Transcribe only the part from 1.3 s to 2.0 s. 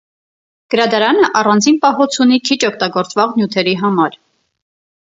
առանձին